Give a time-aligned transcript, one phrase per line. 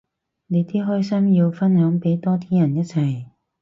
[0.47, 3.27] 你啲開心要分享俾多啲人一齊